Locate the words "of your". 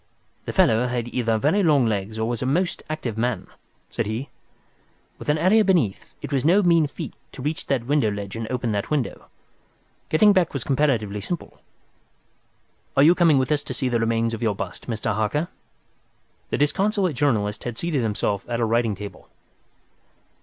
14.33-14.55